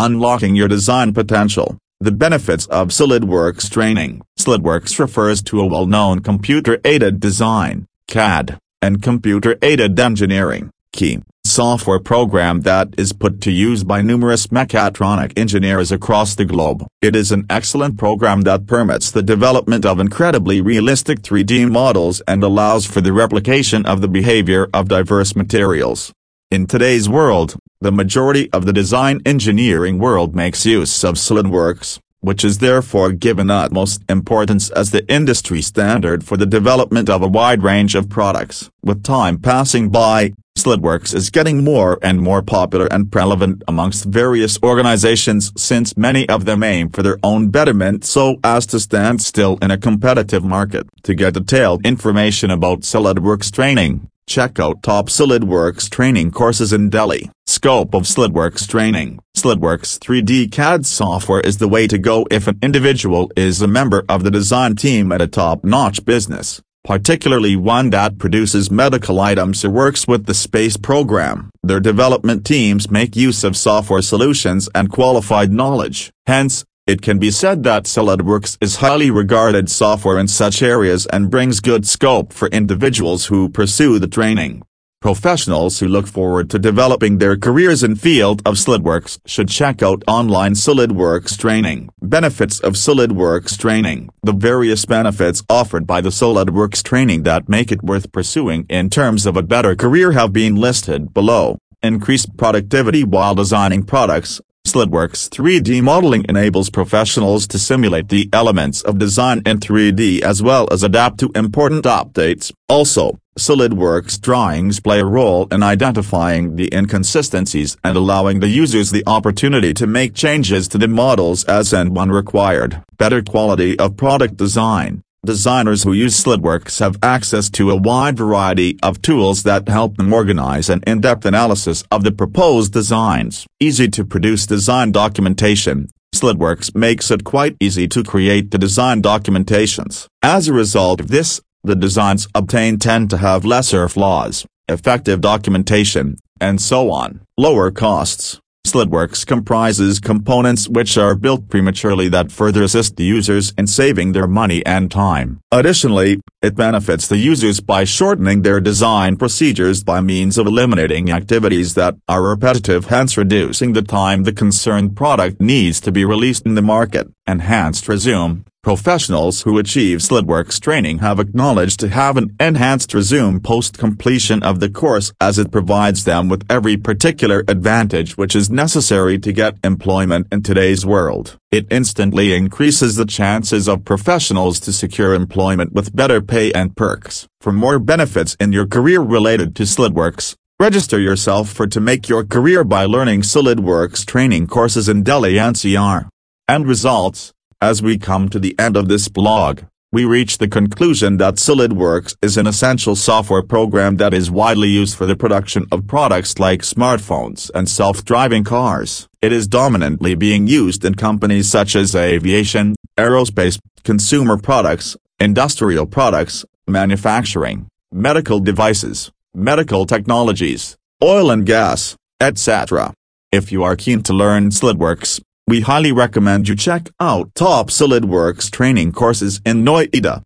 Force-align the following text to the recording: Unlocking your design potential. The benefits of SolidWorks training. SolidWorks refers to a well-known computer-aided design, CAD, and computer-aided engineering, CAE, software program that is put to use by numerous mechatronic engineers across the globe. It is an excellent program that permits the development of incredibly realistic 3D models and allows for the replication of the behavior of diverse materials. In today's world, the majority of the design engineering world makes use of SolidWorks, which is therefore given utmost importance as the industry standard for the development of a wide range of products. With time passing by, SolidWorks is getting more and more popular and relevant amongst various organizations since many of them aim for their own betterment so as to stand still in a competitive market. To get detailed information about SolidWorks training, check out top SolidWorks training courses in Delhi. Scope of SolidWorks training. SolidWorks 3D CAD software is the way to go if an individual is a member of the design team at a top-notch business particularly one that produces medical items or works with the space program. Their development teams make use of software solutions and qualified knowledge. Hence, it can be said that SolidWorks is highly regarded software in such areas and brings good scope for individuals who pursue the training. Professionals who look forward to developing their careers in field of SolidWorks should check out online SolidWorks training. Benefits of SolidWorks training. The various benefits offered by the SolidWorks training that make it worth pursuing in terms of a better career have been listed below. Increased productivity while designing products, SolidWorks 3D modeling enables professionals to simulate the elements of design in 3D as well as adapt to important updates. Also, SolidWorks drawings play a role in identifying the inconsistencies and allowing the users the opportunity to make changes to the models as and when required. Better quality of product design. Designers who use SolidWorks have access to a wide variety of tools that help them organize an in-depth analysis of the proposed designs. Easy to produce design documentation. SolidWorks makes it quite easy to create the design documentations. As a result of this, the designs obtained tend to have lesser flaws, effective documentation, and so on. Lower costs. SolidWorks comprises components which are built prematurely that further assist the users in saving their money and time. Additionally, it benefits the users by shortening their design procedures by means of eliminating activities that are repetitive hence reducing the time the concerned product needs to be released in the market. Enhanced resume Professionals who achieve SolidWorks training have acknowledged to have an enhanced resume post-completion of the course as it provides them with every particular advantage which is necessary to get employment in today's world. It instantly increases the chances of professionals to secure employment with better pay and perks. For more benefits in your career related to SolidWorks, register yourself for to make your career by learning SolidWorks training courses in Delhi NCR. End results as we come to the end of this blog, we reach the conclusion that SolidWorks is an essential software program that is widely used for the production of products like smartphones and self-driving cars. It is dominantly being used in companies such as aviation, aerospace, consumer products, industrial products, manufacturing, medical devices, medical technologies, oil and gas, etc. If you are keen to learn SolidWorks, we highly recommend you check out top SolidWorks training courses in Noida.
Unlocking 0.00 0.54
your 0.54 0.68
design 0.68 1.12
potential. 1.12 1.76
The 1.98 2.12
benefits 2.12 2.66
of 2.66 2.90
SolidWorks 2.90 3.68
training. 3.68 4.22
SolidWorks 4.38 4.96
refers 5.00 5.42
to 5.42 5.60
a 5.60 5.66
well-known 5.66 6.20
computer-aided 6.20 7.18
design, 7.18 7.88
CAD, 8.06 8.60
and 8.80 9.02
computer-aided 9.02 9.98
engineering, 9.98 10.70
CAE, 10.92 11.22
software 11.44 11.98
program 11.98 12.60
that 12.60 12.94
is 12.96 13.12
put 13.12 13.40
to 13.40 13.50
use 13.50 13.82
by 13.82 14.00
numerous 14.00 14.46
mechatronic 14.46 15.36
engineers 15.36 15.90
across 15.90 16.36
the 16.36 16.44
globe. 16.44 16.86
It 17.02 17.16
is 17.16 17.32
an 17.32 17.46
excellent 17.50 17.98
program 17.98 18.42
that 18.42 18.68
permits 18.68 19.10
the 19.10 19.24
development 19.24 19.84
of 19.84 19.98
incredibly 19.98 20.60
realistic 20.60 21.22
3D 21.22 21.68
models 21.68 22.22
and 22.28 22.44
allows 22.44 22.86
for 22.86 23.00
the 23.00 23.12
replication 23.12 23.84
of 23.84 24.00
the 24.00 24.08
behavior 24.08 24.68
of 24.72 24.86
diverse 24.86 25.34
materials. 25.34 26.12
In 26.50 26.66
today's 26.66 27.10
world, 27.10 27.56
the 27.82 27.92
majority 27.92 28.50
of 28.54 28.64
the 28.64 28.72
design 28.72 29.20
engineering 29.26 29.98
world 29.98 30.34
makes 30.34 30.64
use 30.64 31.04
of 31.04 31.16
SolidWorks, 31.16 32.00
which 32.20 32.42
is 32.42 32.56
therefore 32.56 33.12
given 33.12 33.50
utmost 33.50 34.02
importance 34.08 34.70
as 34.70 34.90
the 34.90 35.06
industry 35.12 35.60
standard 35.60 36.24
for 36.24 36.38
the 36.38 36.46
development 36.46 37.10
of 37.10 37.20
a 37.20 37.28
wide 37.28 37.62
range 37.62 37.94
of 37.94 38.08
products. 38.08 38.70
With 38.82 39.04
time 39.04 39.36
passing 39.36 39.90
by, 39.90 40.32
SolidWorks 40.56 41.14
is 41.14 41.28
getting 41.28 41.64
more 41.64 41.98
and 42.00 42.18
more 42.18 42.40
popular 42.40 42.86
and 42.90 43.14
relevant 43.14 43.62
amongst 43.68 44.06
various 44.06 44.58
organizations 44.62 45.52
since 45.54 45.98
many 45.98 46.26
of 46.30 46.46
them 46.46 46.62
aim 46.62 46.88
for 46.88 47.02
their 47.02 47.18
own 47.22 47.50
betterment 47.50 48.06
so 48.06 48.38
as 48.42 48.64
to 48.68 48.80
stand 48.80 49.20
still 49.20 49.58
in 49.60 49.70
a 49.70 49.76
competitive 49.76 50.44
market. 50.44 50.86
To 51.02 51.14
get 51.14 51.34
detailed 51.34 51.84
information 51.84 52.50
about 52.50 52.80
SolidWorks 52.80 53.52
training, 53.52 54.08
check 54.28 54.60
out 54.60 54.82
top 54.82 55.08
SolidWorks 55.08 55.90
training 55.90 56.30
courses 56.30 56.72
in 56.72 56.90
Delhi. 56.90 57.30
Scope 57.46 57.94
of 57.94 58.02
SolidWorks 58.02 58.68
training. 58.68 59.18
SolidWorks 59.36 59.98
3D 59.98 60.52
CAD 60.52 60.86
software 60.86 61.40
is 61.40 61.58
the 61.58 61.68
way 61.68 61.86
to 61.86 61.98
go 61.98 62.26
if 62.30 62.46
an 62.46 62.58
individual 62.62 63.32
is 63.36 63.62
a 63.62 63.66
member 63.66 64.04
of 64.08 64.22
the 64.22 64.30
design 64.30 64.76
team 64.76 65.10
at 65.10 65.22
a 65.22 65.26
top-notch 65.26 66.04
business 66.04 66.60
particularly 66.84 67.54
one 67.54 67.90
that 67.90 68.16
produces 68.16 68.70
medical 68.70 69.20
items 69.20 69.62
or 69.62 69.68
works 69.68 70.08
with 70.08 70.24
the 70.24 70.32
space 70.32 70.78
program. 70.78 71.50
Their 71.62 71.80
development 71.80 72.46
teams 72.46 72.90
make 72.90 73.14
use 73.14 73.44
of 73.44 73.58
software 73.58 74.00
solutions 74.00 74.70
and 74.74 74.88
qualified 74.88 75.52
knowledge. 75.52 76.10
Hence, 76.26 76.64
it 76.88 77.02
can 77.02 77.18
be 77.18 77.30
said 77.30 77.64
that 77.64 77.84
SolidWorks 77.84 78.56
is 78.62 78.76
highly 78.76 79.10
regarded 79.10 79.68
software 79.68 80.18
in 80.18 80.26
such 80.26 80.62
areas 80.62 81.04
and 81.06 81.30
brings 81.30 81.60
good 81.60 81.86
scope 81.86 82.32
for 82.32 82.48
individuals 82.48 83.26
who 83.26 83.50
pursue 83.50 83.98
the 83.98 84.08
training. 84.08 84.62
Professionals 85.02 85.78
who 85.78 85.86
look 85.86 86.06
forward 86.06 86.48
to 86.48 86.58
developing 86.58 87.18
their 87.18 87.36
careers 87.36 87.84
in 87.84 87.94
field 87.94 88.40
of 88.46 88.54
SolidWorks 88.54 89.20
should 89.26 89.50
check 89.50 89.82
out 89.82 90.02
online 90.08 90.54
SolidWorks 90.54 91.36
training. 91.38 91.90
Benefits 92.00 92.58
of 92.60 92.72
SolidWorks 92.72 93.58
training. 93.58 94.08
The 94.22 94.32
various 94.32 94.86
benefits 94.86 95.42
offered 95.50 95.86
by 95.86 96.00
the 96.00 96.08
SolidWorks 96.08 96.82
training 96.82 97.24
that 97.24 97.50
make 97.50 97.70
it 97.70 97.82
worth 97.82 98.10
pursuing 98.12 98.64
in 98.70 98.88
terms 98.88 99.26
of 99.26 99.36
a 99.36 99.42
better 99.42 99.76
career 99.76 100.12
have 100.12 100.32
been 100.32 100.56
listed 100.56 101.12
below. 101.12 101.58
Increased 101.82 102.36
productivity 102.38 103.04
while 103.04 103.36
designing 103.36 103.84
products, 103.84 104.40
SolidWorks 104.68 105.30
3D 105.30 105.80
modeling 105.80 106.26
enables 106.28 106.68
professionals 106.68 107.46
to 107.46 107.58
simulate 107.58 108.10
the 108.10 108.28
elements 108.34 108.82
of 108.82 108.98
design 108.98 109.40
in 109.46 109.60
3D 109.60 110.20
as 110.20 110.42
well 110.42 110.68
as 110.70 110.82
adapt 110.82 111.18
to 111.20 111.30
important 111.34 111.86
updates. 111.86 112.52
Also, 112.68 113.18
SolidWorks 113.38 114.20
drawings 114.20 114.78
play 114.78 115.00
a 115.00 115.06
role 115.06 115.48
in 115.50 115.62
identifying 115.62 116.56
the 116.56 116.68
inconsistencies 116.70 117.78
and 117.82 117.96
allowing 117.96 118.40
the 118.40 118.48
users 118.48 118.90
the 118.90 119.04
opportunity 119.06 119.72
to 119.72 119.86
make 119.86 120.12
changes 120.14 120.68
to 120.68 120.76
the 120.76 120.86
models 120.86 121.44
as 121.44 121.72
and 121.72 121.96
when 121.96 122.10
required. 122.10 122.82
Better 122.98 123.22
quality 123.22 123.78
of 123.78 123.96
product 123.96 124.36
design. 124.36 125.02
Designers 125.26 125.82
who 125.82 125.92
use 125.92 126.22
SolidWorks 126.22 126.78
have 126.78 126.96
access 127.02 127.50
to 127.50 127.72
a 127.72 127.76
wide 127.76 128.16
variety 128.16 128.78
of 128.84 129.02
tools 129.02 129.42
that 129.42 129.68
help 129.68 129.96
them 129.96 130.12
organize 130.12 130.70
an 130.70 130.80
in-depth 130.86 131.26
analysis 131.26 131.82
of 131.90 132.04
the 132.04 132.12
proposed 132.12 132.72
designs. 132.72 133.44
Easy 133.58 133.88
to 133.88 134.04
produce 134.04 134.46
design 134.46 134.92
documentation. 134.92 135.88
SolidWorks 136.14 136.72
makes 136.74 137.10
it 137.10 137.24
quite 137.24 137.56
easy 137.58 137.88
to 137.88 138.04
create 138.04 138.52
the 138.52 138.58
design 138.58 139.02
documentations. 139.02 140.06
As 140.22 140.46
a 140.46 140.52
result 140.52 141.00
of 141.00 141.08
this, 141.08 141.40
the 141.64 141.74
designs 141.74 142.28
obtained 142.32 142.80
tend 142.80 143.10
to 143.10 143.18
have 143.18 143.44
lesser 143.44 143.88
flaws, 143.88 144.46
effective 144.68 145.20
documentation, 145.20 146.16
and 146.40 146.60
so 146.60 146.92
on. 146.92 147.22
Lower 147.36 147.72
costs. 147.72 148.38
SolidWorks 148.66 149.26
comprises 149.26 149.98
components 149.98 150.68
which 150.68 150.98
are 150.98 151.14
built 151.14 151.48
prematurely 151.48 152.08
that 152.08 152.30
further 152.30 152.62
assist 152.62 152.96
the 152.96 153.04
users 153.04 153.52
in 153.56 153.66
saving 153.66 154.12
their 154.12 154.26
money 154.26 154.64
and 154.66 154.90
time. 154.90 155.40
Additionally, 155.50 156.20
it 156.42 156.54
benefits 156.54 157.08
the 157.08 157.16
users 157.16 157.60
by 157.60 157.84
shortening 157.84 158.42
their 158.42 158.60
design 158.60 159.16
procedures 159.16 159.82
by 159.82 160.00
means 160.00 160.36
of 160.36 160.46
eliminating 160.46 161.10
activities 161.10 161.74
that 161.74 161.96
are 162.08 162.22
repetitive 162.22 162.86
hence 162.86 163.16
reducing 163.16 163.72
the 163.72 163.82
time 163.82 164.24
the 164.24 164.32
concerned 164.32 164.94
product 164.94 165.40
needs 165.40 165.80
to 165.80 165.90
be 165.90 166.04
released 166.04 166.44
in 166.44 166.54
the 166.54 166.62
market. 166.62 167.08
Enhanced 167.26 167.88
resume 167.88 168.44
Professionals 168.64 169.42
who 169.42 169.56
achieve 169.56 169.98
SolidWorks 169.98 170.60
training 170.60 170.98
have 170.98 171.20
acknowledged 171.20 171.78
to 171.78 171.88
have 171.88 172.16
an 172.16 172.34
enhanced 172.40 172.92
resume 172.92 173.38
post-completion 173.38 174.42
of 174.42 174.58
the 174.58 174.68
course 174.68 175.12
as 175.20 175.38
it 175.38 175.52
provides 175.52 176.02
them 176.02 176.28
with 176.28 176.44
every 176.50 176.76
particular 176.76 177.44
advantage 177.46 178.16
which 178.16 178.34
is 178.34 178.50
necessary 178.50 179.16
to 179.16 179.32
get 179.32 179.56
employment 179.62 180.26
in 180.32 180.42
today's 180.42 180.84
world. 180.84 181.38
It 181.52 181.68
instantly 181.70 182.34
increases 182.34 182.96
the 182.96 183.06
chances 183.06 183.68
of 183.68 183.84
professionals 183.84 184.58
to 184.60 184.72
secure 184.72 185.14
employment 185.14 185.72
with 185.72 185.94
better 185.94 186.20
pay 186.20 186.52
and 186.52 186.74
perks. 186.74 187.28
For 187.40 187.52
more 187.52 187.78
benefits 187.78 188.34
in 188.40 188.52
your 188.52 188.66
career 188.66 189.00
related 189.00 189.54
to 189.56 189.62
SolidWorks, 189.62 190.34
register 190.58 190.98
yourself 190.98 191.48
for 191.48 191.68
to 191.68 191.80
make 191.80 192.08
your 192.08 192.24
career 192.24 192.64
by 192.64 192.86
learning 192.86 193.22
SolidWorks 193.22 194.04
training 194.04 194.48
courses 194.48 194.88
in 194.88 195.04
Delhi 195.04 195.34
NCR. 195.34 196.08
End 196.48 196.66
results 196.66 197.32
as 197.60 197.82
we 197.82 197.98
come 197.98 198.28
to 198.28 198.38
the 198.38 198.54
end 198.58 198.76
of 198.76 198.88
this 198.88 199.08
blog, 199.08 199.62
we 199.90 200.04
reach 200.04 200.38
the 200.38 200.46
conclusion 200.46 201.16
that 201.16 201.36
SolidWorks 201.36 202.14
is 202.22 202.36
an 202.36 202.46
essential 202.46 202.94
software 202.94 203.42
program 203.42 203.96
that 203.96 204.12
is 204.14 204.30
widely 204.30 204.68
used 204.68 204.96
for 204.96 205.06
the 205.06 205.16
production 205.16 205.64
of 205.72 205.86
products 205.86 206.38
like 206.38 206.60
smartphones 206.60 207.50
and 207.54 207.68
self-driving 207.68 208.44
cars. 208.44 209.08
It 209.22 209.32
is 209.32 209.48
dominantly 209.48 210.14
being 210.14 210.46
used 210.46 210.84
in 210.84 210.94
companies 210.94 211.50
such 211.50 211.74
as 211.74 211.96
aviation, 211.96 212.76
aerospace, 212.96 213.58
consumer 213.82 214.36
products, 214.36 214.96
industrial 215.18 215.86
products, 215.86 216.44
manufacturing, 216.66 217.66
medical 217.90 218.40
devices, 218.40 219.10
medical 219.34 219.86
technologies, 219.86 220.76
oil 221.02 221.30
and 221.30 221.46
gas, 221.46 221.96
etc. 222.20 222.92
If 223.32 223.50
you 223.50 223.62
are 223.64 223.74
keen 223.74 224.02
to 224.02 224.12
learn 224.12 224.50
SolidWorks, 224.50 225.22
we 225.48 225.62
highly 225.62 225.92
recommend 225.92 226.46
you 226.48 226.54
check 226.54 226.90
out 227.00 227.34
top 227.34 227.70
SolidWorks 227.70 228.50
training 228.50 228.92
courses 228.92 229.40
in 229.46 229.64
Noida. 229.64 230.16